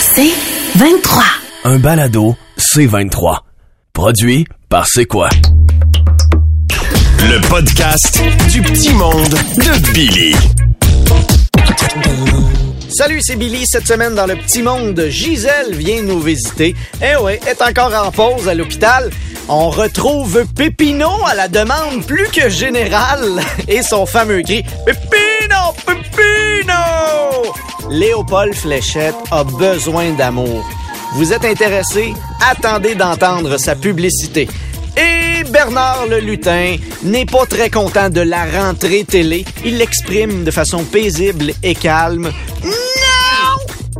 [0.00, 0.32] C'est
[0.76, 1.22] 23.
[1.64, 3.38] Un balado C23.
[3.92, 5.28] Produit par C'est quoi?
[7.20, 10.34] Le podcast du petit monde de Billy.
[12.88, 13.66] Salut, c'est Billy.
[13.66, 16.74] Cette semaine, dans le petit monde, Gisèle vient nous visiter.
[17.02, 19.10] Eh ouais, est encore en pause à l'hôpital.
[19.48, 25.23] On retrouve Pépino à la demande plus que générale et son fameux cri Pépino,
[27.90, 30.68] Léopold Fléchette a besoin d'amour.
[31.14, 32.12] Vous êtes intéressé?
[32.50, 34.48] Attendez d'entendre sa publicité.
[34.96, 39.44] Et Bernard le lutin n'est pas très content de la rentrée télé.
[39.64, 42.32] Il l'exprime de façon paisible et calme.
[42.64, 42.72] Non!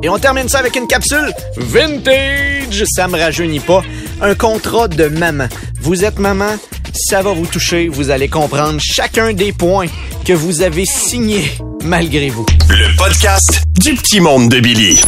[0.03, 2.85] Et on termine ça avec une capsule vintage.
[2.97, 3.83] Ça me rajeunit pas.
[4.21, 5.47] Un contrat de maman.
[5.81, 6.57] Vous êtes maman,
[6.95, 7.89] ça va vous toucher.
[7.89, 9.87] Vous allez comprendre chacun des points
[10.25, 11.51] que vous avez signés
[11.85, 12.47] malgré vous.
[12.71, 15.01] Le podcast du petit monde de Billy.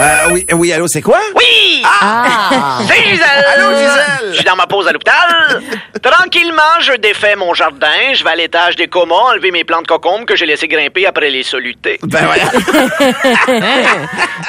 [0.00, 1.18] Euh, oui, oui, allô, c'est quoi?
[1.34, 1.82] Oui!
[1.84, 2.78] Ah!
[2.88, 3.44] C'est Gisèle!
[3.54, 4.30] Allô, Gisèle!
[4.30, 5.60] Je suis dans ma pause à l'hôpital.
[6.02, 10.24] Tranquillement, je défais mon jardin, je vais à l'étage des comas enlever mes plantes cocombes
[10.24, 11.98] que j'ai laissées grimper après les solutés.
[12.04, 12.44] Ben voilà.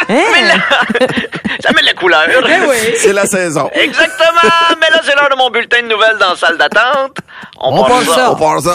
[0.07, 0.53] Mais là,
[1.59, 2.27] ça met de la couleur.
[2.97, 3.69] C'est la saison.
[3.73, 4.77] Exactement!
[4.79, 7.17] Mais là, c'est l'heure de mon bulletin de nouvelles dans la salle d'attente.
[7.59, 8.31] On, part ça.
[8.31, 8.73] On part ça.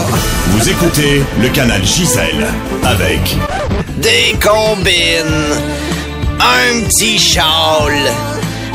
[0.49, 2.47] Vous écoutez le canal Gisèle
[2.85, 3.21] avec
[3.97, 5.55] Des combines,
[6.41, 8.13] un petit châle.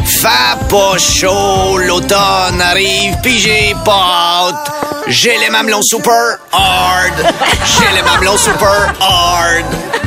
[0.05, 4.71] Fais pas chaud, l'automne arrive, pis j'ai pas hâte.
[5.07, 7.33] J'ai les mamelons super hard.
[7.65, 9.65] J'ai les mamelons super hard.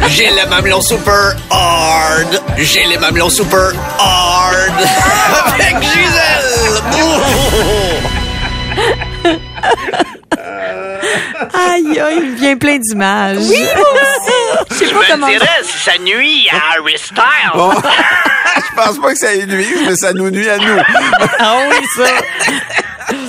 [0.08, 2.40] J'ai les mamelons super hard.
[2.56, 4.72] J'ai les mamelons super hard.
[5.54, 6.82] Avec Gisèle.
[11.52, 13.38] Aïe, aïe, il vient plein d'images.
[13.40, 13.58] Oui,
[14.70, 15.28] Je sais pas me comment.
[15.28, 17.20] dirais si ça nuit à Harry Styles.
[18.56, 20.78] Je pense pas que ça nuise, mais ça nous nuit à nous.
[21.38, 22.04] Ah oui, ça.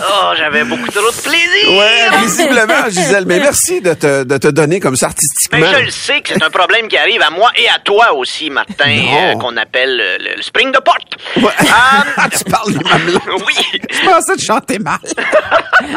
[0.08, 1.72] Oh, j'avais beaucoup trop de plaisir.
[1.72, 3.26] Ouais, visiblement, Gisèle.
[3.26, 5.60] Mais merci de te, de te donner comme ça artistiquement.
[5.60, 8.14] Mais je le sais que c'est un problème qui arrive à moi et à toi
[8.14, 11.18] aussi, Martin, euh, qu'on appelle euh, le, le spring de porte.
[11.38, 11.52] Ouais.
[11.72, 13.20] Ah, tu parles du mamelon.
[13.48, 13.80] oui.
[13.92, 15.00] Je pensais de chanter mal.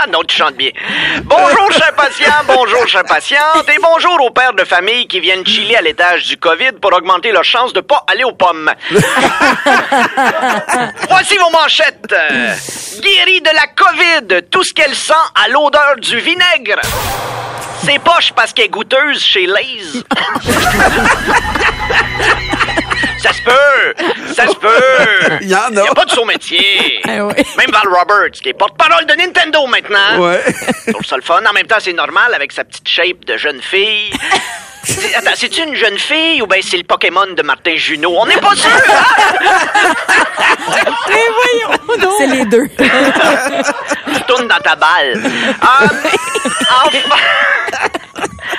[0.00, 0.70] Ah non, tu chantes bien.
[1.24, 5.76] Bonjour, chers patients, bonjour, chers patientes, et bonjour aux pères de famille qui viennent chiller
[5.76, 8.70] à l'étage du COVID pour augmenter leur chance de pas aller aux pommes.
[11.08, 12.12] Voici vos manchettes.
[12.12, 12.54] Euh,
[13.00, 13.97] Guérie de la COVID,
[14.50, 16.80] tout ce qu'elle sent à l'odeur du vinaigre.
[17.84, 20.04] C'est poche parce qu'elle est goûteuse chez Lay's.
[23.20, 23.94] Ça se peut!
[24.34, 25.38] Ça se peut!
[25.40, 25.82] Il y en a.
[25.84, 27.00] Il a pas de saut-métier.
[27.06, 27.34] Ah oui.
[27.56, 30.18] Même Val Roberts, qui est porte-parole de Nintendo maintenant.
[30.20, 30.42] Ouais.
[30.86, 31.40] Je trouve ça le fun.
[31.48, 34.10] En même temps, c'est normal avec sa petite shape de jeune fille.
[34.84, 38.14] C'est- Attends, c'est-tu une jeune fille ou bien c'est le Pokémon de Martin Junot?
[38.16, 38.70] On n'est pas sûr!
[38.70, 39.04] hein?
[42.18, 42.66] C'est les deux.
[44.26, 45.20] Tourne dans ta balle.
[45.62, 47.88] En, en Fra-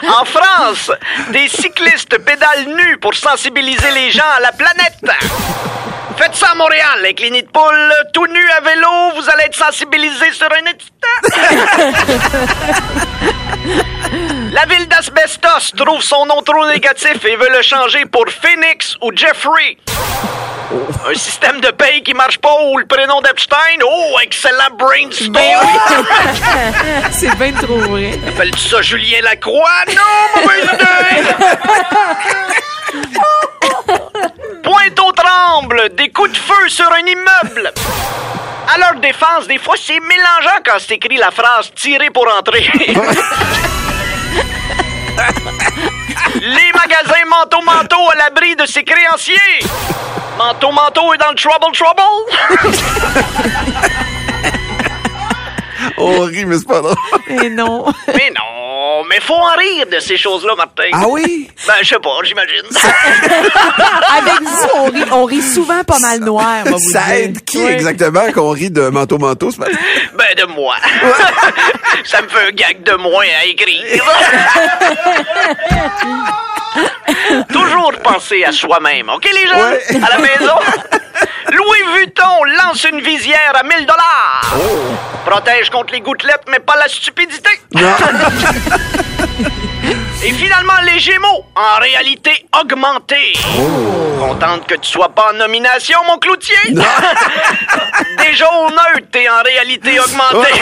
[0.07, 0.91] en France,
[1.29, 4.99] des cyclistes pédalent nus pour sensibiliser les gens à la planète.
[6.17, 9.55] Faites ça à Montréal, les nids de poules, tout nu à vélo, vous allez être
[9.55, 11.07] sensibilisés sur un instant.
[14.51, 19.11] La ville d'Asbestos trouve son nom trop négatif et veut le changer pour Phoenix ou
[19.15, 19.77] Jeffrey.
[20.71, 23.79] Un système de paye qui marche pas ou le prénom d'Epstein?
[23.83, 25.33] Oh, excellent brainstorm!
[27.11, 28.19] C'est bien trop vrai.
[28.27, 29.85] Appelle-tu ça Julien Lacroix?
[29.87, 31.23] Non, mauvaise idée!
[34.63, 37.73] Pointe-aux-Trembles, des coups de feu sur un immeuble.
[38.71, 42.61] À leur défense, des fois, c'est mélangeant quand c'est écrit la phrase «tirer pour entrer».
[46.35, 49.63] Les magasins manteau-manteau à l'abri de ses créanciers.
[50.39, 52.01] Manteau-manteau est dans le trouble trouble.
[56.01, 56.95] On rit, mais c'est pas drôle.
[57.27, 57.85] Et non.
[58.15, 60.83] Mais non, mais faut en rire de ces choses-là, Martin.
[60.93, 61.49] Ah oui?
[61.67, 62.63] Ben, je sais pas, j'imagine.
[64.17, 67.13] Avec vous, on rit, on rit souvent pas mal noir, moi, vous Ça dire.
[67.15, 67.71] aide qui Oui.
[67.71, 69.51] exactement qu'on rit de manteau-manteau?
[69.51, 69.77] ce matin?
[70.17, 70.75] Ben, de moi.
[72.05, 74.03] Ça me fait un gag de moins à écrire.
[77.53, 79.09] Toujours penser à soi-même.
[79.09, 80.03] OK, les jeunes?
[80.03, 80.55] À la maison?
[81.51, 84.55] Louis Vuitton lance une visière à 1000 dollars.
[85.25, 87.49] Protège contre les gouttelettes, mais pas la stupidité.
[90.21, 93.33] Et finalement, les Gémeaux, en réalité augmentée.
[94.19, 96.57] Contente que tu sois pas en nomination, mon cloutier?
[98.17, 100.61] Déjà au neutre, t'es en réalité augmentée.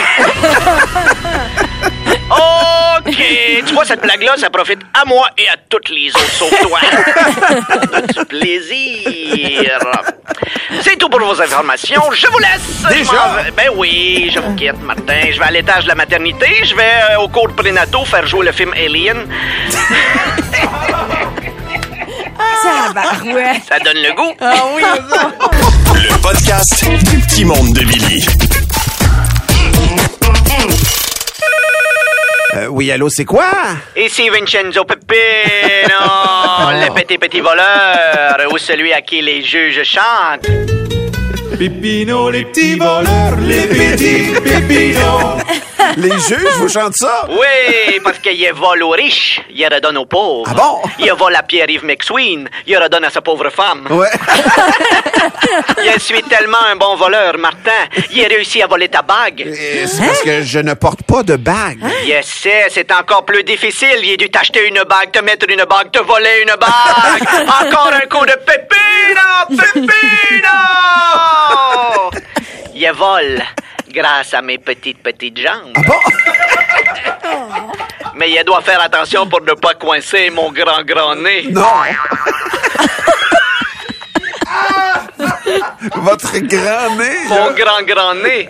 [2.30, 3.16] OK.
[3.66, 6.78] Tu vois, cette blague-là, ça profite à moi et à toutes les autres sauf toi.
[8.14, 9.78] du plaisir?
[10.82, 12.02] C'est tout pour vos informations.
[12.12, 12.82] Je vous laisse.
[12.90, 13.42] Déjà?
[13.46, 15.30] Je Ben oui, je vous quitte, Martin.
[15.32, 16.46] Je vais à l'étage de la maternité.
[16.64, 16.82] Je vais
[17.12, 19.18] euh, au cours de prénato faire jouer le film Alien.
[22.62, 23.62] Tabarouette.
[23.68, 24.34] Ça donne le goût.
[24.40, 24.82] Ah oui.
[25.94, 28.26] Le podcast du petit monde de Billy.
[32.58, 33.46] Euh, oui, allô, c'est quoi?
[33.96, 35.14] Ici Vincenzo Pepino,
[36.72, 40.48] le petit petit voleur, ou celui à qui les juges chantent.
[41.56, 45.38] Pépino, les petits voleurs, les petits pépinos.
[45.96, 47.26] Les juges vous chantent ça?
[47.30, 50.48] Oui, parce qu'il vole aux riches, il redonne aux pauvres.
[50.50, 50.82] Ah bon?
[50.98, 53.86] Il vole à Pierre-Yves McSween, il redonne à sa pauvre femme.
[53.90, 54.08] Ouais.
[55.94, 57.70] Je suis tellement un bon voleur, Martin.
[58.12, 59.48] Il a réussi à voler ta bague.
[59.54, 61.78] C'est parce que je ne porte pas de bague.
[62.06, 63.98] Je sais, c'est encore plus difficile.
[64.02, 67.48] Il a dû t'acheter une bague, te mettre une bague, te voler une bague.
[67.66, 71.37] Encore un coup de pépino, pépino!
[72.74, 73.42] Il vole
[73.90, 75.72] grâce à mes petites, petites jambes.
[75.76, 75.94] Ah bon?
[78.14, 81.46] Mais il doit faire attention pour ne pas coincer mon grand, grand nez.
[81.50, 81.62] Non.
[85.94, 88.48] Votre grand nez, Mon grand, grand nez.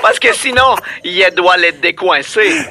[0.00, 2.66] Parce que sinon, il doit le décoincer.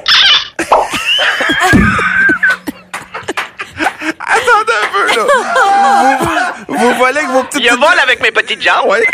[4.52, 6.54] Attendez un peu, là.
[6.68, 7.62] Vous, vous volez avec vos petites...
[7.64, 8.86] Il vole avec mes petites jambes.
[8.88, 9.04] Ouais.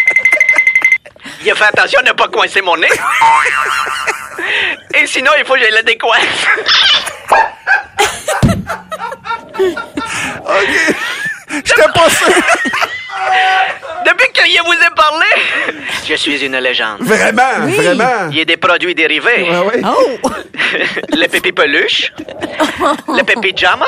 [1.43, 2.89] Il a fait attention de ne pas coincer mon nez.
[4.95, 6.19] Et sinon, il faut que je le décoince.
[9.61, 10.95] OK.
[11.51, 12.27] J'étais pas sûr.
[14.07, 15.27] Depuis que je vous ai parlé,
[16.07, 17.01] je suis une légende.
[17.01, 18.29] Vraiment, vraiment.
[18.31, 19.43] Il y a des produits dérivés.
[19.51, 19.83] Ouais, ouais.
[19.85, 20.19] Oh!
[21.17, 22.13] le pépi peluche,
[23.09, 23.87] le pépi jama.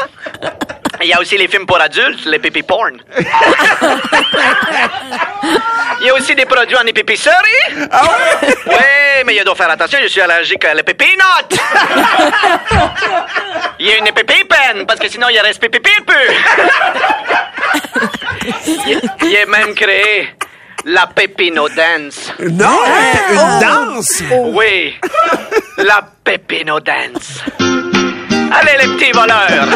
[1.03, 3.01] Il y a aussi les films pour adultes, les pépi porn.
[6.01, 7.35] Il y a aussi des produits en épicerie.
[7.91, 8.49] Ah ouais?
[8.67, 11.59] Oui, mais il doit faire attention, je suis allergique à la pépinote.
[13.79, 16.15] Il y a une pépipenne, parce que sinon il reste pépipipu.
[18.67, 20.31] Il il a même créé
[20.87, 22.33] la pépino dance.
[22.39, 22.79] Non,
[23.31, 24.23] une danse.
[24.31, 24.99] Oui,
[25.77, 27.45] la pépino dance.
[27.59, 29.69] Allez les petits voleurs.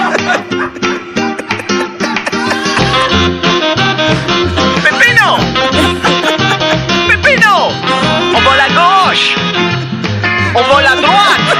[10.56, 11.56] On vole à droite!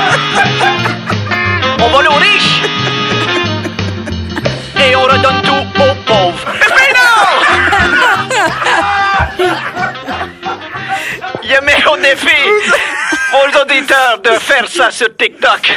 [1.81, 2.63] On vole aux riches!
[4.81, 6.47] Et on redonne tout aux pauvres!
[6.61, 7.09] Pépino!
[11.43, 12.37] Il mis au défi
[13.33, 15.73] vos auditeurs de faire ça sur TikTok.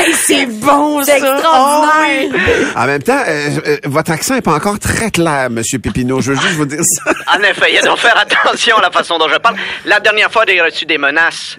[0.00, 2.72] Hey, c'est bon, Ah C'est extraordinaire.
[2.76, 6.20] En même temps, euh, euh, votre accent est pas encore très clair, Monsieur Pépino.
[6.20, 7.12] Je veux juste vous dire ça.
[7.38, 9.56] En effet, il doit faire attention à la façon dont je parle.
[9.84, 11.58] La dernière fois, j'ai reçu des menaces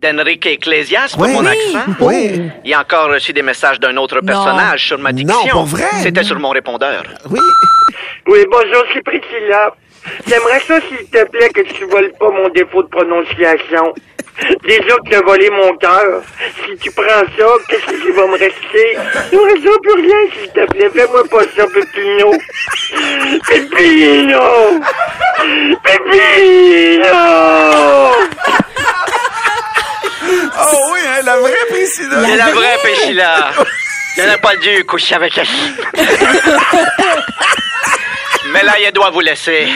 [0.00, 1.32] d'Enrique Ecclesias pour Oui.
[1.32, 1.92] mon accent.
[2.00, 2.42] Oui.
[2.64, 5.36] Il a encore reçu des messages d'un autre personnage sur ma diction.
[5.44, 5.84] Non, pour vrai?
[6.02, 7.04] C'était sur mon répondeur.
[7.30, 7.38] Oui.
[8.26, 9.72] Oui, bonjour, c'est Priscilla.
[10.26, 13.94] J'aimerais ça, s'il te plaît, que tu voles pas mon défaut de prononciation.
[14.64, 16.22] Déjà que tu as volé mon cœur.
[16.64, 18.96] Si tu prends ça, qu'est-ce qui va me rester?
[19.32, 20.90] Il ne restera plus rien, s'il te plaît.
[20.94, 22.32] Fais-moi pas ça, Pépino.
[23.48, 24.42] Pépino!
[25.84, 27.16] Pépino!
[30.24, 32.16] Oh oui, hein, la vraie Priscilla.
[32.24, 33.50] C'est la vraie Péchila.
[34.16, 35.46] Je n'ai pas dû coucher avec elle.
[38.52, 39.66] Mais là, il doit vous laisser.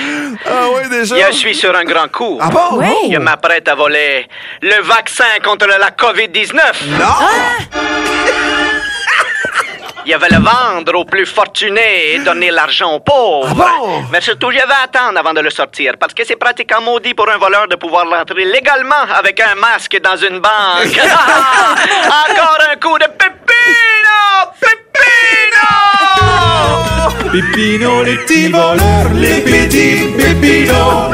[0.44, 1.30] Ah oui, déjà.
[1.30, 2.38] Je suis sur un grand coup.
[2.40, 2.78] Ah bon?
[2.78, 3.12] Oui.
[3.12, 4.28] Je m'apprête à voler
[4.62, 6.60] le vaccin contre la COVID-19.
[6.98, 7.06] Non!
[10.08, 13.48] Il va le vendre aux plus fortunés et donner l'argent aux pauvres.
[13.60, 14.04] Ah bon?
[14.12, 17.28] Mais surtout, je vais attendre avant de le sortir parce que c'est pratiquement maudit pour
[17.28, 20.96] un voleur de pouvoir l'entrer légalement avec un masque dans une banque.
[22.06, 24.75] Encore un coup de pépino!
[27.32, 28.02] Pépino!
[28.04, 31.12] Les petits voleurs, les petits pépinos.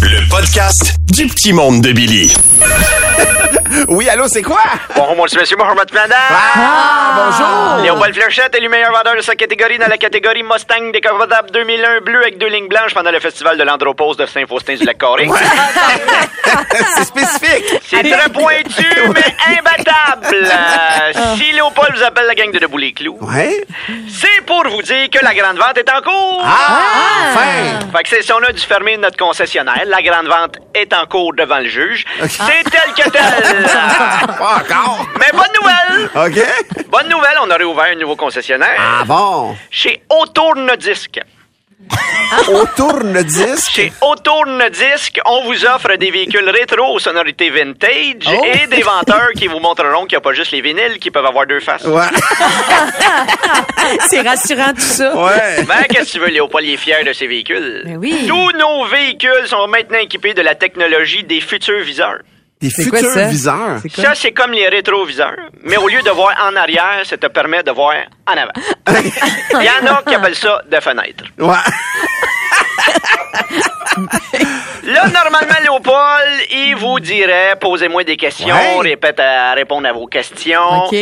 [0.00, 2.34] Le podcast du petit monde de Billy.
[3.88, 4.60] Oui, allô, c'est quoi?
[4.94, 6.10] Bonjour, monsieur, monsieur, bonjour, madame.
[6.30, 7.82] Ah, bonjour.
[7.84, 12.00] Léopold Fléchette est le meilleur vendeur de sa catégorie dans la catégorie Mustang décapotable 2001
[12.00, 15.28] bleu avec deux lignes blanches pendant le festival de l'Andropause de Saint-Faustin-du-Lac-Carré.
[16.94, 17.80] c'est spécifique.
[17.86, 20.36] C'est très pointu, mais imbattable.
[20.36, 23.64] Euh, si Léopold vous appelle la gang de Debout les Clous, Ouais?
[24.08, 26.42] c'est pour vous dire que la grande vente est en cours.
[26.44, 26.80] Ah,
[27.30, 27.86] enfin!
[27.96, 31.06] Fait que c'est si on a dû fermer notre concessionnaire, la grande vente est en
[31.06, 32.04] cours devant le juge.
[32.22, 33.57] C'est tel que tel.
[34.38, 35.06] Pas encore.
[35.18, 36.10] Mais bonne nouvelle!
[36.14, 36.84] OK?
[36.88, 38.76] Bonne nouvelle, on a réouvert un nouveau concessionnaire.
[38.78, 39.56] Ah bon?
[39.70, 41.20] Chez Autourne-Disque.
[42.48, 43.70] Au tourne-disque?
[43.70, 48.44] Chez Autourne-Disque, on vous offre des véhicules rétro aux sonorités vintage Oh.
[48.44, 51.24] et des venteurs qui vous montreront qu'il n'y a pas juste les vinyles qui peuvent
[51.24, 51.84] avoir deux faces.
[51.84, 52.02] Ouais.
[54.10, 55.16] C'est rassurant tout ça.
[55.16, 55.62] Ouais.
[55.66, 57.82] Ben, qu'est-ce que tu veux, Léopold il est fier de ses véhicules?
[57.86, 58.26] Ben oui.
[58.28, 62.18] Tous nos véhicules sont maintenant équipés de la technologie des futurs viseurs.
[62.60, 63.28] Des C'est quoi futurs ça?
[63.28, 63.80] viseurs.
[63.94, 64.04] Quoi?
[64.04, 67.62] Ça, c'est comme les rétroviseurs, mais au lieu de voir en arrière, ça te permet
[67.62, 67.94] de voir
[68.26, 68.50] en avant.
[69.60, 71.24] Il y en a qui appellent ça des fenêtres.
[71.38, 71.54] Ouais.
[74.84, 78.90] Là, normalement, Léopold, il vous dirait, posez-moi des questions, Ouais.
[78.90, 80.84] répète à répondre à vos questions.
[80.86, 80.96] OK.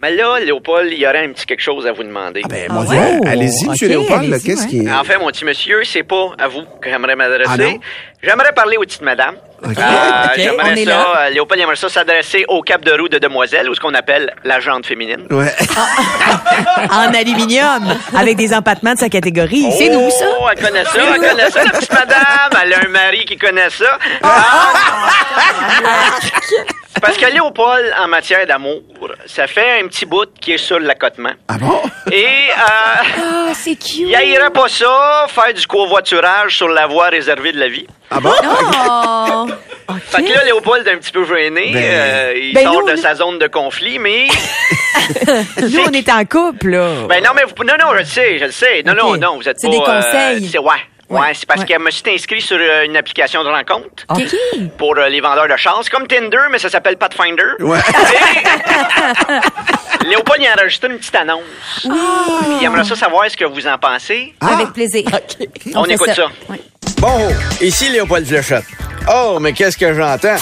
[0.00, 2.42] Mais là, Léopold, il y aurait un petit quelque chose à vous demander.
[2.48, 2.96] Ben, mon Ah Dieu.
[2.98, 3.28] ouais?
[3.28, 4.68] Allez-y, Oh, monsieur Léopold, qu'est-ce ouais.
[4.68, 4.92] qui est.
[4.92, 7.58] En fait, mon petit monsieur, c'est pas à vous que j'aimerais Ah m'adresser.
[7.74, 7.80] non?
[8.22, 9.36] J'aimerais parler aux petites madames.
[9.64, 9.76] Ok.
[9.76, 9.82] Euh,
[10.24, 11.06] Ok, on j'aimerais est ça, là.
[11.26, 14.32] euh, Léopold aimerait ça s'adresser au cap de roue de demoiselle, ou ce qu'on appelle
[14.44, 15.26] la jante féminine.
[15.30, 15.52] Ouais.
[16.90, 19.66] En aluminium, avec des empattements de sa catégorie.
[19.76, 20.24] C'est nous, ça.
[20.40, 22.62] Oh, elle connaît ça, elle connaît ça, la petite madame.
[22.62, 23.98] Elle a un mari qui connaît ça.
[24.22, 24.72] Ah.
[27.00, 28.80] Parce que Léopold, en matière d'amour,
[29.26, 31.30] ça fait un petit bout qui est sur l'accotement.
[31.48, 31.80] Ah bon?
[32.10, 33.02] Et euh, Ah,
[33.68, 34.16] c'est cute.
[34.24, 37.86] il pas ça, faire du covoiturage sur la voie réservée de la vie.
[38.10, 38.30] Ah bon?
[38.42, 39.46] Oh.
[40.08, 41.70] Fait que là, Léopold est un petit peu gêné.
[41.72, 44.28] Ben- euh, il Ben, sort nous, de sa zone de conflit, mais...
[45.62, 47.06] Nous, on est en couple, là.
[47.08, 48.82] Ben non, mais vous, non, non, je le sais, je le sais.
[48.84, 50.48] Non, non, non, vous êtes C'est des euh, conseils.
[50.50, 50.76] c'est, ouais.
[51.08, 51.66] Ouais, Ouais, c'est parce ouais.
[51.66, 54.22] qu'elle me suis inscrit sur euh, une application de rencontre OK.
[54.76, 57.54] pour euh, les vendeurs de chance, comme Tinder, mais ça s'appelle Pathfinder.
[57.60, 57.78] Ouais.
[60.04, 61.42] Et Léopold, il a enregistré une petite annonce.
[61.80, 61.90] Puis
[62.60, 64.34] il aimerait ça savoir ce que vous en pensez.
[64.40, 64.54] Ah.
[64.54, 65.04] Avec plaisir.
[65.74, 66.26] On, fait écoute ça.
[66.48, 66.60] Ouais.
[66.98, 67.28] Bon,
[67.60, 68.64] ici Léopold Fléchette.
[69.12, 70.36] Oh, mais qu'est-ce que j'entends?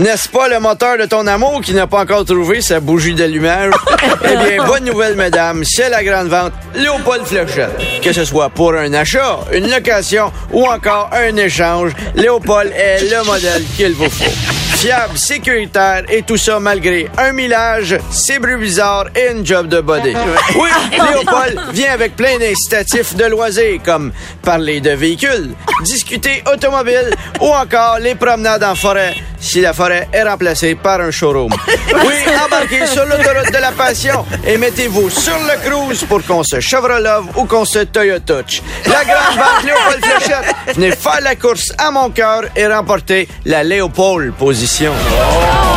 [0.00, 3.74] N'est-ce pas le moteur de ton amour qui n'a pas encore trouvé sa bougie d'allumage?
[4.24, 8.00] eh bien, bonne nouvelle, mesdames, c'est la grande vente Léopold Fléchette.
[8.02, 13.22] Que ce soit pour un achat, une location ou encore un échange, Léopold est le
[13.26, 14.59] modèle qu'il vous faut.
[14.80, 19.82] Fiable, sécuritaire et tout ça malgré un millage, ses bruits bizarres et une job de
[19.82, 20.14] body.
[20.54, 24.10] Oui, Léopold vient avec plein d'incitatifs de loisirs comme
[24.42, 25.50] parler de véhicules,
[25.84, 31.10] discuter automobile ou encore les promenades en forêt si la forêt est remplacée par un
[31.10, 31.52] showroom.
[31.92, 36.60] Oui, embarquez sur l'autoroute de la passion et mettez-vous sur le cruise pour qu'on se
[36.60, 38.62] Chevrolet ou qu'on se Toyota Touch.
[38.86, 40.54] La grande vente Léopold Fléchette.
[40.76, 44.69] Venez faire la course à mon cœur et remporter la Léopold position.
[44.72, 45.69] 献火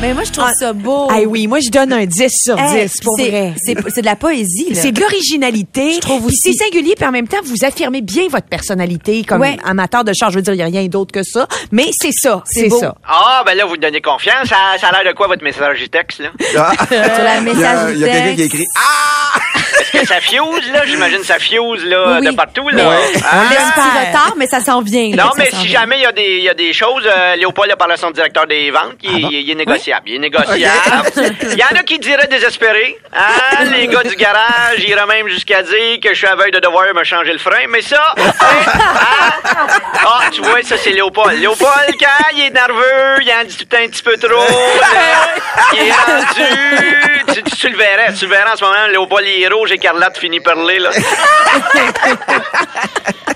[0.00, 1.08] Mais moi, je trouve ça beau.
[1.10, 3.54] Ah oui, moi, je donne un 10 sur 10, Hey, pour c'est- vrai.
[3.64, 4.68] C'est c'est de la poésie.
[4.72, 4.80] là.
[4.80, 5.94] C'est de l'originalité.
[5.94, 6.36] Je trouve aussi.
[6.40, 9.56] C'est singulier, puis en même temps, vous affirmez bien votre personnalité comme Ouais.
[9.64, 10.30] amateur de char.
[10.30, 11.48] Je veux dire, il n'y a rien d'autre que ça.
[11.72, 12.78] Mais c'est ça, C'est c'est beau.
[12.78, 12.94] ça.
[13.08, 14.46] Ah, ben là, vous me donnez confiance.
[14.48, 16.30] Ça, ça a l'air de quoi, votre message du texte, là?
[16.56, 16.72] Ah.
[16.86, 19.38] Sur la Il y a, message il y a quelqu'un qui écrit Ah!
[19.80, 20.84] Est-ce que ça fuse, là?
[20.86, 22.84] J'imagine ça fuse, là, Oui, de partout, là.
[22.86, 23.48] On Hein?
[23.50, 25.10] laisse un petit retard, mais ça s'en vient.
[25.16, 25.80] là, Non, mais si vient.
[25.80, 27.96] jamais il y, a des- il y a des choses, euh, Léopold a parlé à
[27.96, 29.54] son directeur des ventes, il, il- il est
[29.88, 30.02] négociable.
[30.06, 31.10] Il est négociable.
[31.52, 32.98] Il y en a qui diraient désespérés.
[33.14, 33.64] Hein?
[33.72, 36.84] Les gars du garage, iraient même jusqu'à dire que je suis à veille de devoir
[36.94, 37.66] me changer le frein.
[37.68, 39.32] Mais ça, hein?
[40.06, 41.38] Ah, tu vois, ça, c'est Léopold.
[41.40, 44.30] Léopold, quand il est nerveux, il en dit tout un petit peu trop.
[44.38, 44.88] là.
[45.72, 47.34] il est rendu.
[47.34, 48.12] Tu, tu- tu le verrais.
[48.14, 48.86] Tu le verrais en ce moment.
[48.90, 50.90] Léopold, il est rouge, écarlate, finit par parler, là.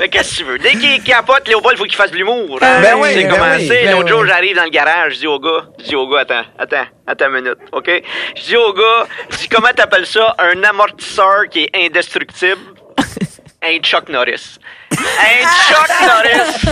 [0.03, 0.59] Mais qu'est-ce que tu veux?
[0.59, 2.59] Dès qu'il capote, Léopold, il faut qu'il fasse de l'humour.
[2.61, 2.81] Hein?
[2.83, 3.69] Ben oui, C'est ben commencé.
[3.71, 4.29] oui, ben L'autre jour, oui.
[4.29, 7.27] j'arrive dans le garage, je dis au gars, je dis au gars, attends, attends, attends
[7.27, 7.89] une minute, OK?
[8.35, 10.35] Je dis au gars, je dis, comment t'appelles ça?
[10.41, 12.59] Un amortisseur qui est indestructible?
[13.65, 14.59] Un Chuck Norris.
[14.91, 16.65] Un Chuck Norris.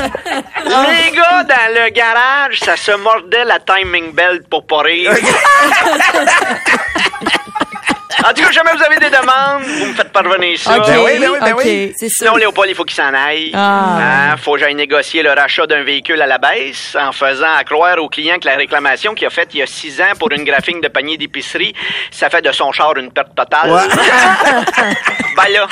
[0.64, 5.12] Les gars, dans le garage, ça se mordait la timing belt pour pas rire.
[8.25, 10.77] En tout cas, jamais vous avez des demandes, vous me faites parvenir ça.
[10.77, 11.93] OK, Ben oui, ben oui, ben oui.
[11.99, 12.39] C'est Sinon, sûr.
[12.39, 13.50] Léopold, il faut qu'il s'en aille.
[13.55, 14.33] Ah.
[14.33, 17.65] Hein, faut que j'aille négocier le rachat d'un véhicule à la baisse en faisant à
[17.65, 20.31] croire au client que la réclamation qu'il a faite il y a six ans pour
[20.33, 21.75] une graphique de panier d'épicerie,
[22.11, 23.71] ça fait de son char une perte totale.
[23.71, 23.81] Ouais.
[25.37, 25.67] ben là,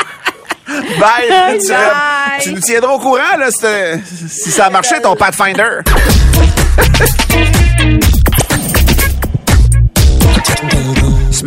[0.99, 1.59] Bye.
[1.59, 2.43] Tu, Bye.
[2.43, 5.81] tu nous tiendras au courant, là, si, si ça a marché, ton Pathfinder.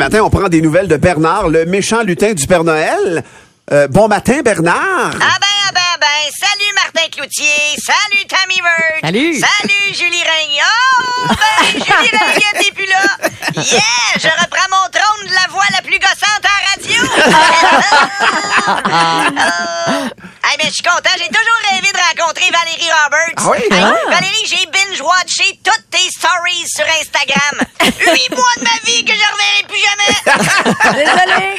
[0.02, 3.24] matin, on prend des nouvelles de Bernard, le méchant lutin du Père Noël.
[3.72, 5.12] Euh, bon matin, Bernard.
[5.14, 9.02] Ah ben, ah ben, ah ben, salut Martin Cloutier, salut Tammy Bird.
[9.04, 9.40] Salut.
[9.40, 10.62] Salut Julie Régnier.
[10.66, 13.04] Oh, ben, Julie Régnier, t'es plus là.
[13.62, 13.82] Yeah,
[14.18, 17.02] je reprends mon trône de la voix la plus gossante à la radio.
[20.44, 23.38] Hey, mais je suis content, j'ai toujours rêvé de rencontrer Valérie Roberts.
[23.38, 23.60] Ah oui?
[23.72, 23.94] Hey, Ah.
[24.10, 27.56] Valérie, j'ai binge-watché toutes tes stories sur Instagram.
[28.12, 31.06] Huit mois de ma vie que je reverrai plus jamais.
[31.06, 31.56] Désolée.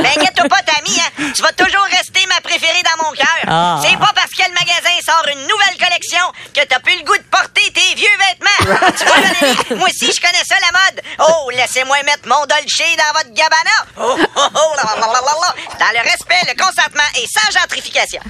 [0.00, 1.30] Mais inquiète-toi pas, Tammy, hein.
[1.34, 3.36] Tu vas toujours rester ma préférée dans mon cœur.
[3.48, 3.80] Ah.
[3.84, 7.18] C'est pas parce que le magasin sort une nouvelle collection que t'as plus le goût
[7.18, 8.64] de porter tes vieux vêtements.
[8.96, 11.02] tu vois, Valérie, moi aussi, je connais ça, la mode.
[11.28, 13.76] Oh, laissez-moi mettre mon Dolce dans votre Gabbana.
[13.98, 15.76] Oh, oh, oh, la, la, la, la, la.
[15.78, 18.20] Dans le respect, le consentement et sans gentrification.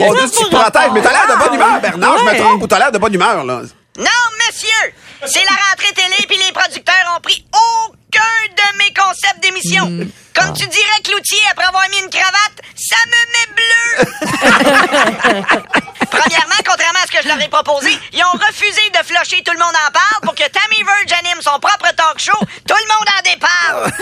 [0.00, 2.18] On dit que tu te protèges, mais t'as l'air de bonne humeur, Bernard.
[2.18, 3.62] Je me trompe ou t'as l'air de bonne humeur, là?
[3.98, 4.92] Non, monsieur!
[5.26, 9.86] C'est la rentrée télé, puis les producteurs ont pris aucun de mes concepts d'émission.
[10.34, 14.12] Comme tu dirais, Cloutier, après avoir mis une cravate, ça me met bleu!
[16.10, 19.58] Premièrement, contrairement à que je leur ai proposé, ils ont refusé de flusher Tout le
[19.58, 22.38] monde en parle pour que Tammy Verge anime son propre talk show.
[22.66, 23.92] Tout le monde en déparle!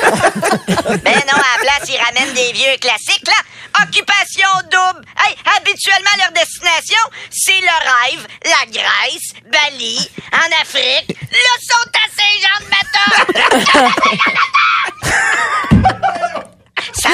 [1.05, 3.83] Ben non, à la place, ils ramènent des vieux classiques, là.
[3.83, 5.05] Occupation double.
[5.19, 11.17] Hey, habituellement, leur destination, c'est le rêve, la Grèce, Bali, en Afrique.
[11.31, 12.07] Là, sont à
[12.41, 13.09] Saint-Jean-de-Matin.
[16.13, 16.31] Ça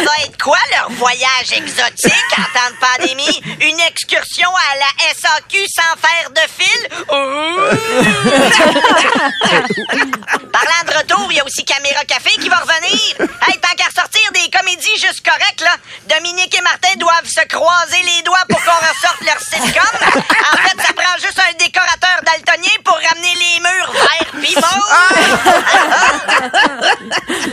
[0.04, 3.40] va être quoi leur voyage exotique en temps de pandémie?
[3.60, 6.88] Une excursion à la SAQ sans faire de fil?
[10.52, 13.00] Parlant de retour, il y a aussi Caméra Café qui va revenir.
[13.46, 15.76] Hey, tant qu'à ressortir des comédies juste correctes, là,
[16.08, 19.82] Dominique et Martin doivent se croiser les doigts pour qu'on ressorte leur sitcom.
[20.52, 24.54] En fait, ça prend juste un décorateur daltonien pour ramener les murs verts pis.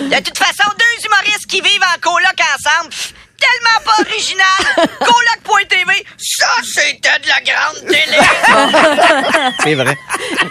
[0.09, 0.66] De toute façon,
[3.67, 4.89] tellement pas original.
[4.99, 8.19] Coloc.tv, ça c'était de la grande télé.
[9.63, 9.97] C'est vrai.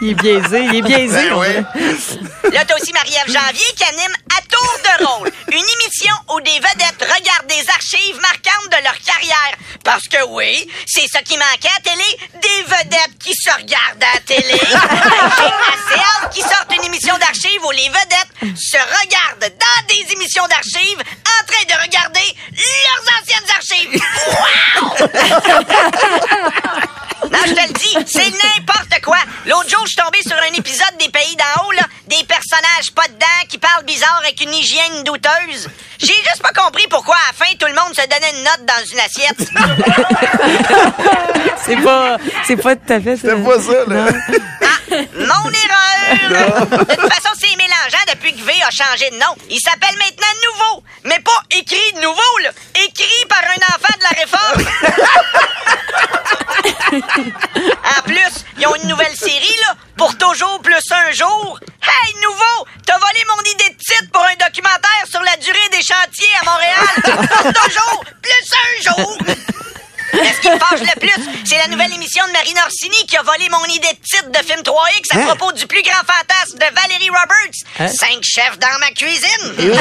[0.00, 1.30] Il est biaisé, il est biaisé.
[1.30, 2.18] Ben oui.
[2.56, 6.54] Là, t'as aussi Marie-Ève Janvier qui anime À tour de rôle, une émission où des
[6.54, 9.56] vedettes regardent des archives marquantes de leur carrière.
[9.84, 14.02] Parce que oui, c'est ça qui manquait à la télé, des vedettes qui se regardent
[14.02, 14.58] à la télé.
[14.58, 20.12] J'ai assez hâte qu'ils sortent une émission d'archives où les vedettes se regardent dans des
[20.14, 24.00] émissions d'archives en train de regarder leurs anciennes archives.
[24.32, 24.96] Wow!
[27.30, 29.18] Non, je te le dis, c'est n'importe quoi.
[29.46, 31.82] L'autre jour, je suis tombé sur un épisode des Pays d'en haut, là.
[32.06, 35.68] Des personnages pas dedans qui parlent bizarre avec une hygiène douteuse.
[35.98, 38.64] J'ai juste pas compris pourquoi, à la fin, tout le monde se donnait une note
[38.66, 39.50] dans une assiette.
[41.64, 43.28] C'est pas, c'est pas tout à fait ça.
[43.28, 44.06] C'est pas ça, là.
[44.62, 46.66] Ah, mon erreur!
[46.68, 49.34] De toute façon, c'est mélangeant depuis que V a changé de nom.
[49.50, 52.50] Il s'appelle maintenant Nouveau, mais pas écrit Nouveau, là.
[52.86, 54.64] Écrit par un enfant de la réforme.
[56.92, 61.58] En plus, ils ont une nouvelle série, là, pour toujours plus un jour.
[61.82, 62.35] Hey, Nouveau,
[62.84, 66.44] t'as volé mon idée de titre pour un documentaire sur la durée des chantiers à
[66.44, 66.88] Montréal.
[67.04, 69.18] Pour toujours plus un jour.
[70.22, 73.16] Mais ce qui me fâche le plus, c'est la nouvelle émission de Marine Orsini qui
[73.16, 75.26] a volé mon idée de titre de film 3X à Hein?
[75.34, 77.64] propos du plus grand fantasme de Valérie Roberts.
[77.80, 77.88] Hein?
[77.88, 79.54] Cinq chefs dans ma cuisine.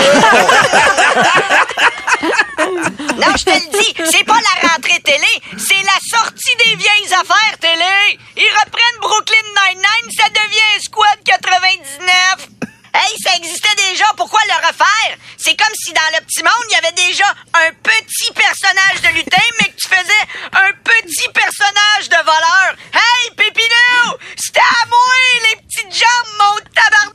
[3.18, 7.14] non, je te le dis, c'est pas la rentrée télé, c'est la sortie des vieilles
[7.14, 8.20] affaires télé.
[8.38, 12.48] Ils reprennent Brooklyn Nine-Nine, ça devient Squad 99.
[12.98, 15.18] Hey, ça existait déjà, pourquoi le refaire?
[15.38, 19.10] C'est comme si dans le petit monde, il y avait déjà un petit personnage de
[19.18, 22.76] lutin, mais que tu faisais un petit personnage de voleur.
[22.94, 24.16] Hey, Pépinou!
[24.38, 25.14] C'était à moi,
[25.50, 27.12] les petites jambes, mon tabac!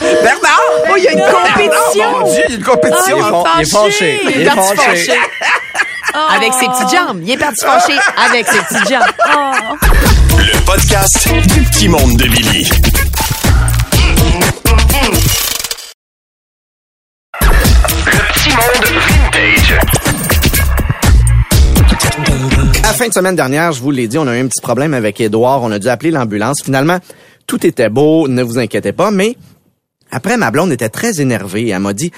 [0.22, 0.60] Bernard!
[0.90, 2.12] Oh, il y a une compétition.
[2.14, 3.16] Oh, mon Dieu, il y a une compétition.
[3.16, 4.20] Il est fâ- il est fâché.
[4.24, 5.20] Il Il est fâché.
[6.34, 7.20] Avec ses petites jambes.
[7.22, 9.04] Il est parti fâché avec ses petites jambes.
[10.38, 12.68] Le podcast du petit monde de Billy.
[22.90, 24.94] La fin de semaine dernière, je vous l'ai dit, on a eu un petit problème
[24.94, 25.62] avec Édouard.
[25.62, 26.62] On a dû appeler l'ambulance.
[26.64, 26.98] Finalement,
[27.46, 29.36] tout était beau, ne vous inquiétez pas, mais
[30.10, 31.68] après, ma blonde était très énervée.
[31.68, 32.10] Elle m'a dit,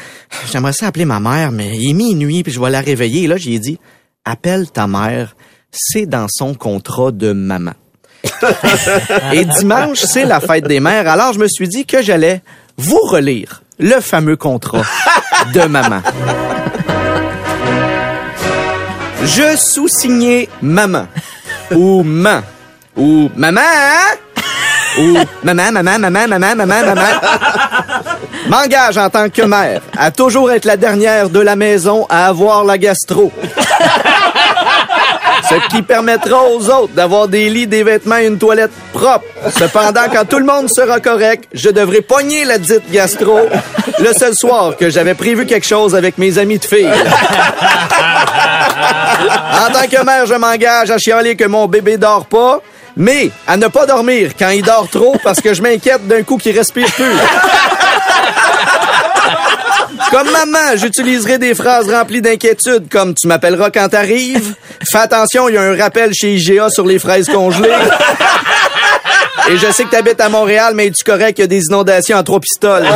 [0.51, 3.25] j'aimerais ça appeler ma mère, mais il est minuit, puis je vais la réveiller.
[3.25, 3.79] Et là, j'ai dit,
[4.25, 5.37] appelle ta mère,
[5.71, 7.73] c'est dans son contrat de maman.
[9.35, 11.07] Et dimanche, c'est la fête des mères.
[11.07, 12.41] Alors, je me suis dit que j'allais
[12.77, 14.83] vous relire le fameux contrat
[15.55, 16.03] de maman.
[19.25, 21.07] Je sous-signais maman.
[21.71, 22.43] Ou man.
[22.97, 24.17] Ou maman, hein?
[24.99, 27.03] Ou maman, maman, maman, maman, maman, maman.
[28.49, 32.65] M'engage en tant que mère à toujours être la dernière de la maison à avoir
[32.65, 33.33] la gastro.
[35.53, 39.25] Ce qui permettra aux autres d'avoir des lits, des vêtements et une toilette propre.
[39.57, 43.39] Cependant, quand tout le monde sera correct, je devrai pogner la dite gastro
[43.99, 46.89] le seul soir que j'avais prévu quelque chose avec mes amis de filles.
[49.19, 52.61] En tant que mère, je m'engage à chialer que mon bébé dort pas,
[52.97, 56.37] mais à ne pas dormir quand il dort trop parce que je m'inquiète d'un coup
[56.37, 57.05] qu'il respire plus.
[60.11, 64.55] Comme maman, j'utiliserai des phrases remplies d'inquiétude comme tu m'appelleras quand t'arrives.
[64.91, 67.71] Fais attention, il y a un rappel chez IGA sur les fraises congelées.
[69.49, 71.35] Et je sais que t'habites à Montréal, mais es-tu correct?
[71.35, 72.87] Qu'il y a des inondations à trois pistoles?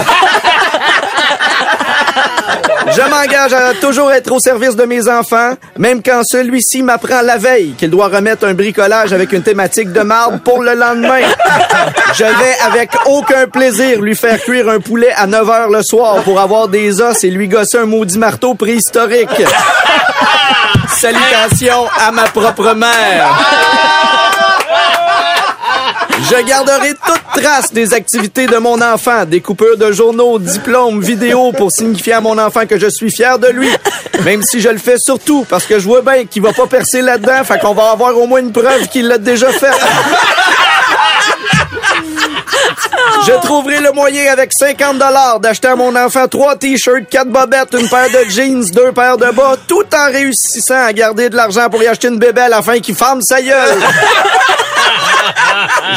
[2.94, 7.36] Je m'engage à toujours être au service de mes enfants, même quand celui-ci m'apprend la
[7.36, 11.20] veille qu'il doit remettre un bricolage avec une thématique de marbre pour le lendemain.
[12.14, 16.22] Je vais avec aucun plaisir lui faire cuire un poulet à 9 heures le soir
[16.22, 19.42] pour avoir des os et lui gosser un maudit marteau préhistorique.
[20.88, 24.25] Salutations à ma propre mère.
[26.18, 31.52] Je garderai toute trace des activités de mon enfant, des coupures de journaux, diplômes, vidéos
[31.52, 33.68] pour signifier à mon enfant que je suis fier de lui.
[34.24, 37.02] Même si je le fais surtout parce que je vois bien qu'il va pas percer
[37.02, 39.70] là-dedans, fait qu'on va avoir au moins une preuve qu'il l'a déjà fait.
[43.26, 47.74] Je trouverai le moyen avec 50 dollars d'acheter à mon enfant trois t-shirts, quatre bobettes,
[47.76, 51.68] une paire de jeans, deux paires de bas, tout en réussissant à garder de l'argent
[51.68, 53.56] pour y acheter une bébelle afin qu'il ferme sa gueule.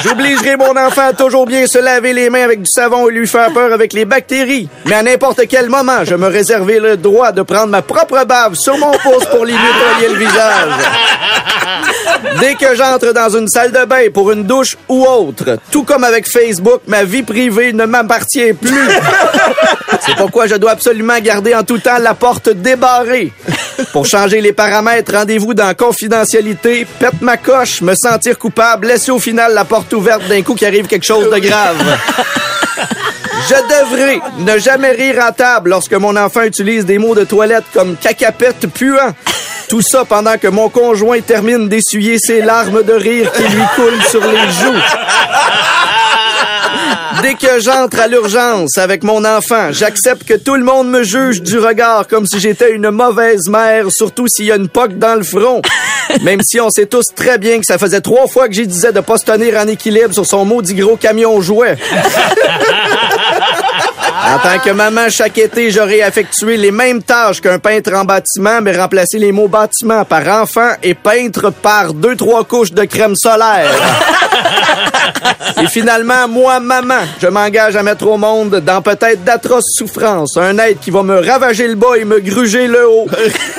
[0.03, 3.27] J'obligerai mon enfant à toujours bien se laver les mains avec du savon et lui
[3.27, 4.69] faire peur avec les bactéries.
[4.85, 8.55] Mais à n'importe quel moment, je me réserverai le droit de prendre ma propre bave
[8.55, 10.71] sur mon pouce pour lui nettoyer le visage.
[12.39, 16.03] Dès que j'entre dans une salle de bain pour une douche ou autre, tout comme
[16.03, 18.89] avec Facebook, ma vie privée ne m'appartient plus.
[20.05, 23.31] C'est pourquoi je dois absolument garder en tout temps la porte débarrée.
[23.91, 29.19] Pour changer les paramètres, rendez-vous dans confidentialité, pète ma coche, me sentir coupable, laisser au
[29.19, 31.77] final la porte ouverte d'un coup qui arrive quelque chose de grave.
[33.49, 37.63] Je devrais ne jamais rire à table lorsque mon enfant utilise des mots de toilette
[37.73, 39.13] comme cacapette puant.
[39.69, 44.03] Tout ça pendant que mon conjoint termine d'essuyer ses larmes de rire qui lui coulent
[44.09, 44.81] sur les joues.
[47.21, 51.41] Dès que j'entre à l'urgence avec mon enfant, j'accepte que tout le monde me juge
[51.41, 55.15] du regard comme si j'étais une mauvaise mère, surtout s'il y a une poque dans
[55.15, 55.61] le front.
[56.23, 58.93] Même si on sait tous très bien que ça faisait trois fois que j'y disais
[58.93, 61.77] de pas se tenir en équilibre sur son maudit gros camion jouet.
[64.31, 68.61] En tant que maman, chaque été, j'aurais effectué les mêmes tâches qu'un peintre en bâtiment,
[68.61, 73.15] mais remplacé les mots bâtiment par enfant et peintre par deux, trois couches de crème
[73.15, 73.71] solaire.
[75.61, 80.57] Et finalement, moi, maman, je m'engage à mettre au monde, dans peut-être d'atroces souffrances, un
[80.59, 83.07] être qui va me ravager le bas et me gruger le haut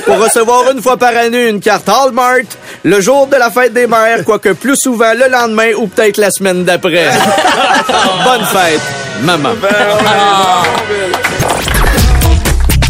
[0.07, 2.47] pour recevoir une fois par année une carte Hallmark
[2.85, 6.31] le jour de la fête des mères, quoique plus souvent le lendemain ou peut-être la
[6.31, 7.11] semaine d'après.
[8.25, 8.81] Bonne fête,
[9.23, 9.51] maman.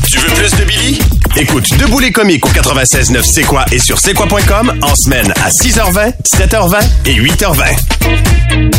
[0.08, 0.98] Tu veux plus de Billy?
[1.36, 5.50] Écoute Debout les comiques au 96.9 C'est quoi et sur c'est quoi.com en semaine à
[5.50, 8.70] 6h20, 7h20 et 8h20.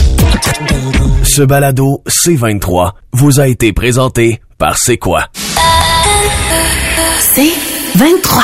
[1.24, 5.28] Ce balado C23 vous a été présenté par C'est quoi?
[7.20, 7.54] C'est
[7.96, 8.44] 23.